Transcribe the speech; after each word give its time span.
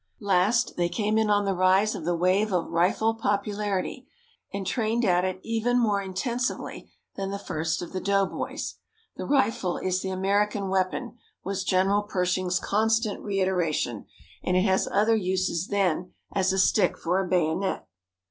Last, 0.19 0.77
they 0.77 0.89
came 0.89 1.19
in 1.19 1.29
on 1.29 1.45
the 1.45 1.53
rise 1.53 1.93
of 1.93 2.05
the 2.05 2.15
wave 2.15 2.51
of 2.51 2.71
rifle 2.71 3.13
popularity, 3.13 4.07
and 4.51 4.65
trained 4.65 5.05
at 5.05 5.23
it 5.23 5.39
even 5.43 5.77
more 5.77 6.01
intensively 6.01 6.89
than 7.15 7.29
the 7.29 7.37
first 7.37 7.83
of 7.83 7.93
the 7.93 8.01
doughboys. 8.01 8.77
"The 9.17 9.27
rifle 9.27 9.77
is 9.77 10.01
the 10.01 10.09
American 10.09 10.69
weapon," 10.69 11.19
was 11.43 11.63
General 11.63 12.01
Pershing's 12.01 12.59
constant 12.59 13.21
reiteration, 13.21 14.07
"and 14.43 14.57
it 14.57 14.63
has 14.63 14.87
other 14.91 15.15
uses 15.15 15.67
than 15.67 16.13
as 16.31 16.51
a 16.51 16.57
stick 16.57 16.97
for 16.97 17.19
a 17.19 17.27
bayonet." 17.27 17.85